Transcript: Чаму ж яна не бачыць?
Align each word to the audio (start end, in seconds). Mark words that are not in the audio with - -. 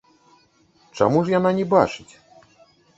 Чаму 0.97 1.23
ж 1.29 1.37
яна 1.39 1.51
не 1.61 1.65
бачыць? 1.77 2.11